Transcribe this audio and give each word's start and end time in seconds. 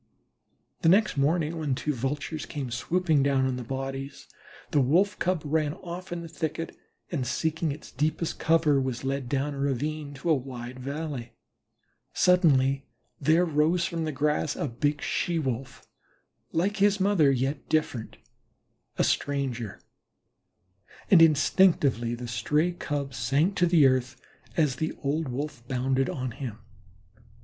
The 0.81 0.89
next 0.89 1.15
morning 1.15 1.59
when 1.59 1.75
two 1.75 1.93
Vultures 1.93 2.47
came 2.47 2.71
swooping 2.71 3.21
down 3.21 3.45
on 3.45 3.55
the 3.55 3.63
bodies, 3.63 4.27
the 4.71 4.81
Wolf 4.81 5.19
cub 5.19 5.43
ran 5.45 5.75
off 5.75 6.11
in 6.11 6.23
the 6.23 6.27
thicket, 6.27 6.75
and 7.11 7.27
seeking 7.27 7.71
its 7.71 7.91
deepest 7.91 8.39
cover, 8.39 8.81
was 8.81 9.03
led 9.03 9.29
down 9.29 9.53
a 9.53 9.59
ravine 9.59 10.15
to 10.15 10.31
a 10.31 10.33
wide 10.33 10.79
valley. 10.79 11.33
Suddenly 12.13 12.87
there 13.19 13.43
arose 13.43 13.85
from 13.85 14.05
the 14.05 14.11
grass 14.11 14.55
a 14.55 14.67
big 14.67 15.03
She 15.03 15.37
wolf, 15.37 15.85
like 16.51 16.77
his 16.77 16.99
mother, 16.99 17.29
yet 17.29 17.69
different, 17.69 18.17
a 18.97 19.03
stranger, 19.03 19.81
and 21.11 21.21
instinctively 21.21 22.15
the 22.15 22.27
stray 22.27 22.71
Cub 22.71 23.13
sank 23.13 23.55
to 23.57 23.67
the 23.67 23.85
earth, 23.85 24.19
as 24.57 24.77
the 24.77 24.93
old 25.03 25.27
Wolf 25.29 25.61
bounded 25.67 26.09
on 26.09 26.31
him. 26.31 26.57